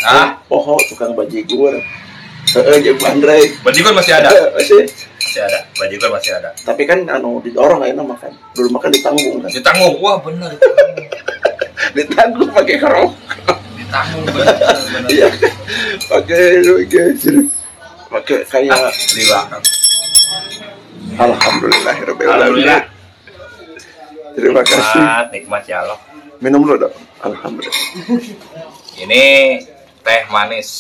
Ah, 0.03 0.35
Poho, 0.47 0.77
tukang 0.89 1.15
bajigur. 1.15 1.75
Heeh, 2.53 2.77
jeung 2.83 3.01
Andre. 3.07 3.39
bajigur 3.63 3.95
masih 3.95 4.19
ada. 4.19 4.29
Masih. 4.53 4.85
Masih 5.23 5.41
ada. 5.41 5.59
Bajigur 5.79 6.11
masih 6.11 6.33
ada. 6.37 6.51
Tapi 6.59 6.83
kan 6.85 7.07
anu 7.07 7.39
didorong 7.41 7.81
ayeuna 7.81 8.03
makan. 8.05 8.35
Dulu 8.53 8.69
makan 8.75 8.91
ditanggung 8.93 9.37
kan. 9.41 9.51
Ditanggung, 9.51 9.95
wah 10.03 10.19
bener. 10.21 10.53
Ditanggung 11.97 12.51
pakai 12.51 12.77
kerok. 12.77 13.13
Ditanggung 13.79 14.25
bener. 14.31 14.57
Iya. 15.09 15.29
Pakai 16.11 16.45
pakai 16.67 17.07
pakai 18.13 18.39
kayak 18.51 18.75
Ah, 21.13 21.29
alhamdulillahirabbil 21.29 22.25
Alhamdulillah. 22.25 22.81
alamin. 22.81 24.33
Terima 24.33 24.63
kasih. 24.65 24.97
Nikmat, 24.97 25.27
nikmat 25.29 25.63
ya 25.69 25.85
Allah. 25.85 25.99
Minum 26.41 26.65
dulu 26.65 26.89
dong. 26.89 26.95
Alhamdulillah. 27.21 27.77
Ini 28.97 29.23
teh 30.03 30.23
manis. 30.29 30.71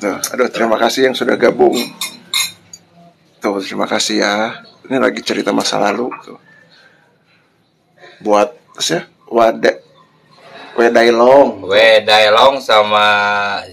Tuh, 0.00 0.16
aduh 0.16 0.48
terima 0.48 0.80
kasih 0.80 1.12
yang 1.12 1.16
sudah 1.16 1.36
gabung. 1.36 1.76
Tuh, 3.40 3.60
terima 3.60 3.84
kasih 3.84 4.24
ya. 4.24 4.64
Ini 4.88 4.96
lagi 4.96 5.20
cerita 5.20 5.52
masa 5.52 5.76
lalu 5.76 6.08
tuh. 6.24 6.40
Buat 8.24 8.56
sih 8.80 9.00
wade 9.28 9.84
Wedailong. 10.76 11.68
Wedailong 11.68 12.64
sama 12.64 13.04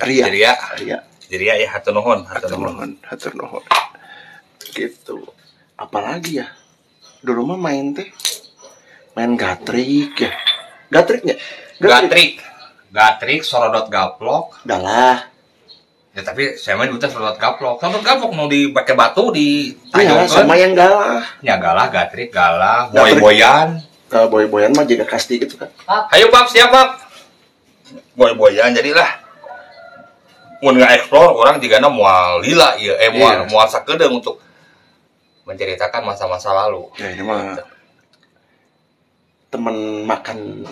Ria. 0.04 0.28
Jeria. 0.28 0.54
Ria. 0.76 1.00
Jeria 1.28 1.54
ya 1.60 1.68
hatur 1.76 1.96
nuhun, 1.96 2.28
hatur 2.28 2.60
nuhun. 2.60 3.00
hatur 3.08 3.32
nuhun. 3.36 3.64
Gitu. 4.76 5.24
Apalagi 5.80 6.44
ya? 6.44 6.48
Dulu 7.24 7.56
mah 7.56 7.60
main 7.60 7.96
teh 7.96 8.12
main 9.16 9.40
gatrik 9.40 10.12
ya. 10.20 10.32
Gatriknya? 10.92 11.36
Gatrik. 11.80 12.44
Gatrik 12.44 12.57
sorodot 13.44 13.88
gaplok. 13.88 14.62
Dalah. 14.64 15.28
Ya 16.18 16.26
tapi 16.26 16.58
saya 16.58 16.74
main 16.76 16.90
teh 16.98 17.10
sorodot 17.10 17.38
gaplok. 17.38 17.78
Sorodot 17.78 18.02
gaplok 18.02 18.32
mau 18.34 18.50
dipakai 18.50 18.98
batu 18.98 19.30
di 19.30 19.76
Iya, 19.94 20.26
sama 20.26 20.58
yang 20.58 20.74
galah. 20.74 21.22
Ya 21.46 21.62
galah, 21.62 21.88
gatrik, 21.88 22.34
galah, 22.34 22.90
Gatrik. 22.90 23.22
boy-boyan. 23.22 23.82
Kalau 24.08 24.32
boy-boyan 24.32 24.72
mah 24.74 24.88
juga 24.88 25.04
kasti 25.06 25.38
gitu 25.38 25.60
kan. 25.60 25.70
Ayo 26.10 26.32
pap, 26.32 26.48
siap 26.50 26.72
pap. 26.72 27.06
Boy-boyan 28.16 28.74
jadilah. 28.74 29.28
Mun 30.58 30.82
nggak 30.82 31.06
explore 31.06 31.38
orang 31.38 31.62
juga 31.62 31.78
na 31.78 31.86
mual 31.86 32.42
lila 32.42 32.74
ya, 32.82 32.98
eh 32.98 33.14
mual 33.14 33.46
Iya. 33.46 33.46
mual 33.46 33.70
sakedeung 33.70 34.18
untuk 34.18 34.42
menceritakan 35.46 36.02
masa-masa 36.02 36.50
lalu. 36.50 36.90
Ya 36.98 37.14
ini 37.14 37.22
mah 37.22 37.62
temen 39.48 40.04
makan 40.04 40.66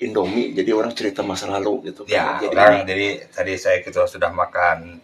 Indomie 0.00 0.56
jadi 0.56 0.72
orang 0.72 0.90
cerita 0.90 1.20
masa 1.20 1.44
lalu 1.46 1.92
gitu 1.92 2.08
Ya, 2.08 2.40
jadi 2.40 2.56
orang 2.56 2.82
jadi 2.84 3.28
tadi 3.28 3.52
saya 3.54 3.80
gitu 3.80 4.00
sudah 4.02 4.32
makan 4.32 4.96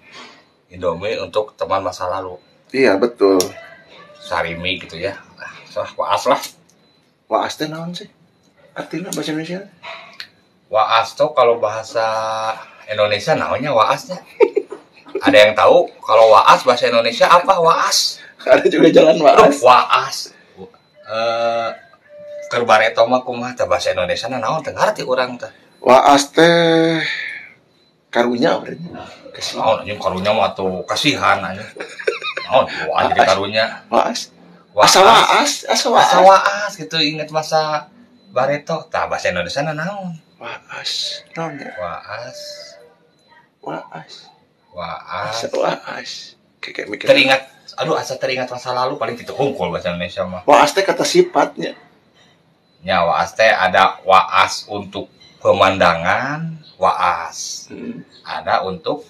Indomie 0.66 1.16
untuk 1.16 1.52
teman 1.54 1.80
masa 1.80 2.08
lalu. 2.08 2.40
iya 2.72 2.96
betul 2.96 3.38
Sarimi 4.18 4.80
gitu 4.80 4.96
ya. 4.96 5.14
Ah, 5.36 5.52
Salah 5.64 5.92
waas 5.94 6.24
lah. 6.26 6.40
waas 7.26 7.54
teh 7.54 7.66
naon 7.66 7.92
sih 7.92 8.08
artinya 8.72 9.08
bahasa 9.10 9.30
Indonesia 9.30 9.60
Waas 10.66 11.14
tuh 11.14 11.30
kalau 11.30 11.62
bahasa 11.62 12.02
Indonesia 12.86 13.34
namanya 13.34 13.70
waasnya. 13.70 14.18
Ada 15.22 15.36
yang 15.38 15.52
tahu 15.54 15.86
kalau 16.02 16.26
waas 16.28 16.66
bahasa 16.66 16.90
Indonesia 16.90 17.24
apa 17.24 17.54
waas? 17.56 18.18
ada 18.42 18.66
juga 18.66 18.90
jalan 18.90 19.14
Aduh, 19.14 19.26
waas 19.26 19.56
waas. 19.62 20.16
Eh 22.46 22.48
kerbareto 22.48 23.02
mah 23.06 23.26
kumaha 23.26 23.58
teh 23.58 23.66
bahasa 23.66 23.90
Indonesia 23.90 24.30
na 24.30 24.38
naon 24.38 24.62
teh 24.62 24.70
ngarti 24.70 25.02
urang 25.02 25.34
teh. 25.34 25.50
waas 25.82 26.30
teh 26.30 27.02
karunya 28.08 28.54
berarti 28.56 28.86
Naon 29.54 29.82
anjing 29.82 29.98
karunya 29.98 30.30
mah 30.30 30.54
tuh 30.54 30.86
kasihan 30.86 31.42
anjing. 31.42 31.66
Naon 32.46 32.64
waas 32.86 33.04
jadi 33.10 33.22
karunya. 33.26 33.64
waas 33.90 34.30
Waas. 34.76 34.92
asa 34.92 35.00
waas 35.02 35.52
asa 35.66 35.86
waas 35.90 36.06
Masa 36.06 36.18
waas 36.22 36.72
gitu 36.76 36.96
inget 36.96 37.28
masa 37.30 37.90
bareto. 38.30 38.86
Tah 38.86 39.10
bahasa 39.10 39.28
Indonesia 39.28 39.62
na 39.62 39.74
naon? 39.74 40.14
waas 40.38 41.24
naon 41.34 41.56
ya 41.56 41.72
Waas. 41.76 42.38
waas 43.58 44.14
Waas. 44.70 45.32
asa 45.34 45.46
waas 45.50 46.10
kayak 46.62 46.86
mikir 46.86 47.08
Teringat 47.08 47.42
aduh 47.74 47.96
asa 47.96 48.14
teringat 48.14 48.46
masa 48.46 48.70
lalu 48.70 48.94
paling 48.96 49.16
gitu 49.16 49.32
hungkul 49.32 49.68
bahasa 49.68 49.90
Indonesia 49.90 50.22
mah. 50.22 50.46
waas 50.46 50.70
teh 50.70 50.84
kata 50.84 51.02
sifatnya 51.02 51.74
Ya 52.84 53.04
waas 53.04 53.32
teh 53.32 53.48
ada 53.48 54.00
waas 54.04 54.66
untuk 54.68 55.08
pemandangan, 55.40 56.60
waas. 56.76 57.68
Hmm. 57.70 58.02
Ada 58.26 58.66
untuk 58.66 59.06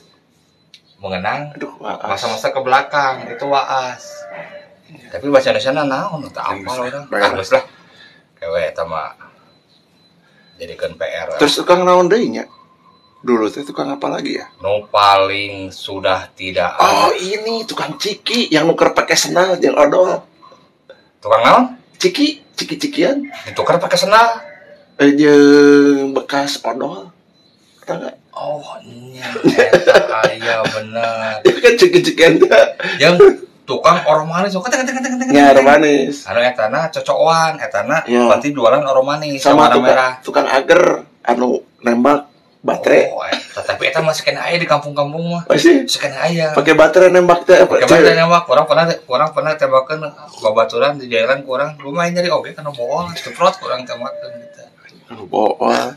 mengenang 0.97 1.53
aduh 1.53 1.77
masa-masa 1.81 2.53
ke 2.53 2.61
belakang 2.61 3.27
itu 3.29 3.45
waas. 3.49 4.05
Tapi 4.87 5.27
bahasa 5.29 5.51
Indonesia 5.51 5.73
na 5.75 5.85
naon 5.85 6.25
tak 6.31 6.47
apa 6.47 6.71
orang. 6.73 7.05
Ah, 7.11 7.35
lah. 7.35 7.65
Kewe 8.37 8.61
eta 8.71 8.85
mah 8.85 9.17
jadikan 10.57 10.97
PR. 10.97 11.37
terus 11.37 11.53
tukang 11.61 11.85
naon 11.85 12.09
deui 12.09 12.33
nya 12.33 12.49
dulu 13.21 13.45
teh 13.53 13.61
tukang 13.61 13.93
apa 13.93 14.09
lagi 14.09 14.41
ya 14.41 14.49
nu 14.65 14.89
paling 14.89 15.69
sudah 15.69 16.33
tidak 16.33 16.73
Oh 16.81 17.13
ada. 17.13 17.17
ini 17.21 17.69
tukang 17.69 18.01
ciki 18.01 18.49
yang 18.49 18.65
nuker 18.65 18.97
pakai 18.97 19.17
sendal 19.19 19.61
yang 19.61 19.77
odol. 19.77 20.25
Tukang 21.21 21.43
naon? 21.45 21.65
Ciki, 21.97 22.27
ciki 22.53 22.77
cikian. 22.77 23.25
Ditukar 23.45 23.77
pakai 23.77 23.97
sendal. 23.97 24.41
Eh 24.97 25.13
bekas 26.11 26.61
odol. 26.61 27.13
Tahu 27.83 27.97
nggak? 27.97 28.15
Oh, 28.37 28.61
eta 28.83 29.97
aya 30.23 30.61
bener. 30.75 31.41
Itu 31.41 31.59
kan 31.59 31.73
ciki 31.75 32.01
cikian. 32.03 32.37
Yang 32.99 33.41
tukang 33.65 33.99
orang 34.05 34.29
manis, 34.29 34.55
oh, 34.55 34.63
kata 34.63 34.79
kata 34.79 34.93
kata 34.93 35.09
kata. 35.09 35.33
Ya 35.33 35.57
manis. 35.59 36.23
Anu 36.25 36.39
etana 36.39 36.87
cocokan, 36.89 37.57
etana 37.59 38.05
Iya. 38.05 38.29
berarti 38.29 38.53
jualan 38.53 38.85
orang 38.85 39.07
manis 39.07 39.41
Sama 39.41 39.67
tukang, 39.67 39.83
merah. 39.83 40.13
tukang 40.21 40.47
ager 40.47 41.03
anu 41.25 41.65
nembak 41.81 42.29
baterai. 42.67 43.15
Oh, 43.15 43.23
eta, 43.23 43.63
tapi 43.63 43.87
eta 43.87 44.03
masih 44.03 44.27
kena 44.27 44.43
aya 44.51 44.59
di 44.59 44.67
kampung-kampung 44.67 45.23
mah. 45.23 45.43
Masih 45.47 45.87
Masih 45.87 46.01
kena 46.03 46.19
aya. 46.27 46.51
pakai 46.51 46.75
baterai 46.75 47.15
nembak 47.15 47.47
teh? 47.47 47.63
Pakai 47.63 47.87
baterai 47.87 48.19
nembak, 48.19 48.51
orang 48.51 48.67
pernah 48.67 48.85
orang 49.07 49.31
pernah 49.31 49.53
tembakeun 49.55 50.03
babaturan 50.43 50.99
di 50.99 51.07
jalan 51.07 51.47
kurang 51.47 51.79
lumayan 51.79 52.19
nyari 52.19 52.29
oge 52.35 52.51
kana 52.59 52.75
bohong, 52.75 53.15
ceprot 53.15 53.63
kurang 53.63 53.87
tembakeun 53.87 54.33
gitu. 54.43 54.63
Anu 55.15 55.31
bawa. 55.31 55.95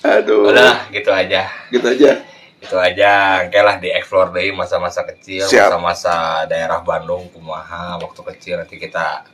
Aduh. 0.00 0.48
Udah 0.48 0.88
gitu 0.88 1.12
aja. 1.12 1.52
Gitu 1.68 1.84
aja. 1.84 2.24
Itu 2.60 2.76
aja, 2.76 3.40
oke 3.48 3.56
lah 3.56 3.80
di 3.80 3.88
explore 3.88 4.36
deh 4.36 4.52
masa-masa 4.52 5.00
kecil, 5.08 5.48
masa-masa 5.48 6.44
daerah 6.44 6.84
Bandung, 6.84 7.32
kumaha 7.32 7.96
waktu 7.96 8.20
kecil 8.20 8.60
nanti 8.60 8.76
kita 8.76 9.24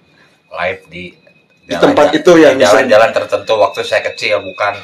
live 0.47 0.83
di 0.87 1.11
Di 1.67 1.75
tempat 1.77 2.15
itu 2.15 2.33
ya, 2.37 2.55
jalan-jalan 2.55 3.11
tertentu 3.11 3.53
waktu 3.57 3.83
saya 3.83 4.03
kecil 4.05 4.39
bukan 4.41 4.75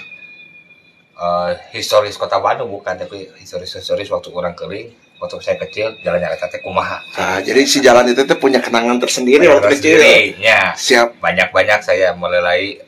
eh, 1.14 1.50
historis 1.70 2.16
kota 2.16 2.38
Bandung 2.38 2.68
bukan 2.68 2.98
tapi 2.98 3.30
historis-historis 3.38 4.10
waktu 4.10 4.28
orang 4.30 4.52
kering. 4.52 4.90
Waktu 5.16 5.38
saya 5.38 5.54
kecil 5.56 5.94
jalannya 6.02 6.34
eta 6.34 6.50
teh 6.50 6.58
kumaha. 6.58 6.98
Nah, 7.14 7.38
jadi 7.38 7.62
si 7.62 7.78
jalan 7.78 8.10
itu 8.10 8.26
tuh 8.26 8.34
punya 8.34 8.58
kenangan 8.58 8.98
tersendiri 8.98 9.46
waktu 9.46 9.78
kecil. 9.78 10.02
ya 10.34 10.74
Siap. 10.74 11.22
banyak-banyak 11.22 11.78
saya 11.78 12.10
mulai 12.12 12.82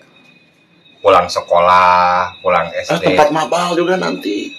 pulang 0.98 1.30
sekolah 1.30 2.34
pulang 2.42 2.74
Ah, 2.74 2.82
SD 2.90 3.06
tempat 3.06 3.30
mabal 3.30 3.78
juga 3.78 3.94
nanti. 3.94 4.50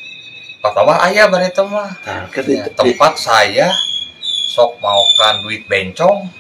tempat 0.64 0.72
apa 0.82 0.94
ayah 1.12 1.28
bari 1.28 1.52
teh 1.52 1.68
mah. 1.68 1.92
Nah, 2.08 2.32
Ya, 2.48 2.64
tempat 2.72 3.20
saya 3.20 3.68
sok 4.48 4.80
maukan 4.80 5.44
duit 5.44 5.68
bencong 5.68 6.32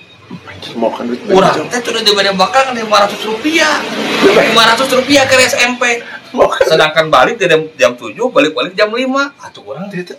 mau 0.75 0.89
kan 0.91 1.05
kurang 1.07 1.53
bencong. 1.55 1.67
teh 1.69 1.79
sudah 1.85 2.01
diberi 2.01 2.31
bakal 2.33 2.73
500 2.73 3.29
rupiah 3.29 3.77
500 4.25 4.97
rupiah 4.97 5.23
ke 5.29 5.35
SMP 5.45 6.01
Mau 6.35 6.51
kan 6.51 6.67
sedangkan 6.67 7.07
balik 7.07 7.39
dari 7.39 7.55
jam 7.79 7.95
7 7.95 8.11
balik-balik 8.33 8.75
jam 8.75 8.91
5 8.91 8.99
atuh 9.39 9.63
orang 9.63 9.87
duit. 9.87 10.11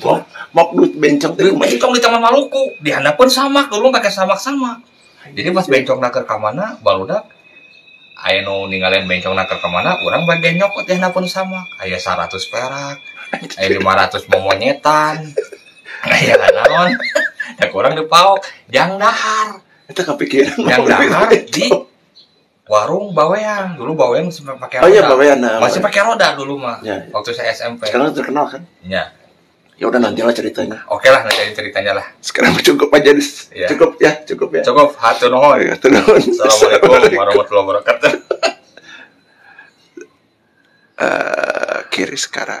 Mau 0.00 0.16
mau 0.56 0.72
duit 0.72 0.96
bencong 0.96 1.36
tuh 1.36 1.52
bencong 1.52 1.92
di 1.92 2.00
Taman 2.00 2.24
Maluku, 2.24 2.80
di 2.80 2.90
pun 2.90 3.28
sama, 3.28 3.68
dulu 3.68 3.92
pakai 3.92 4.08
samak-sama. 4.08 4.80
Jadi 5.28 5.52
pas 5.52 5.68
bencong 5.68 6.00
nakar 6.00 6.24
ke 6.24 6.36
mana, 6.40 6.80
barudak 6.80 7.28
aya 8.22 8.46
nu 8.46 8.70
ninggalin 8.70 9.04
bencong 9.04 9.36
nakar 9.36 9.60
ke 9.60 9.68
mana, 9.68 9.98
orang 10.00 10.24
bagian 10.24 10.56
nyokot 10.56 10.88
di 10.88 10.96
handap 10.96 11.12
pun 11.12 11.28
sama. 11.28 11.68
Aya 11.78 12.00
100 12.00 12.32
perak, 12.48 12.96
aya 13.60 13.68
500 13.68 14.30
momonyetan. 14.32 15.16
Aya 16.02 16.34
naon? 16.34 16.98
Ya 17.58 17.66
kurang 17.68 17.92
dipaok, 17.94 18.40
jang 18.68 18.96
dahar. 18.96 19.60
Itu 19.88 20.00
kepikiran. 20.04 20.56
Yang 20.62 20.82
dahar 20.88 21.28
di 21.28 21.66
warung 22.64 23.12
bawean. 23.12 23.76
Dulu 23.76 23.92
bawean 23.92 24.30
masih 24.30 24.46
pakai 24.46 24.80
Oh 24.80 24.88
iya, 24.88 25.02
roda. 25.04 25.12
bawean, 25.12 25.38
nah, 25.42 25.60
Masih 25.60 25.80
pakai 25.82 26.00
roda 26.06 26.32
dulu 26.32 26.56
mah. 26.56 26.80
Ya, 26.80 27.04
ya. 27.04 27.12
Waktu 27.12 27.30
saya 27.34 27.52
SMP. 27.52 27.84
Sekarang 27.90 28.14
terkenal 28.14 28.48
kan? 28.48 28.62
Ya. 28.80 29.12
Ya 29.76 29.90
udah 29.90 29.98
nanti 29.98 30.22
lah 30.22 30.30
ceritanya. 30.30 30.86
Oke 30.86 31.10
lah 31.10 31.26
nanti 31.26 31.42
ceritanya 31.52 31.98
lah. 31.98 32.06
Sekarang 32.22 32.54
cukup 32.54 32.88
aja. 32.94 33.10
Iya. 33.50 33.66
Cukup 33.66 33.98
ya, 33.98 34.12
cukup 34.22 34.48
ya. 34.54 34.62
Cukup 34.62 34.94
hatur 34.94 35.34
Oh, 35.34 35.58
nuhun. 35.58 35.58
ya. 35.58 35.74
Assalamualaikum 35.74 36.88
warahmatullahi 37.18 37.64
wabarakatuh. 37.66 38.12
Eh, 41.02 41.78
kiri 41.90 42.14
sekarang. 42.14 42.50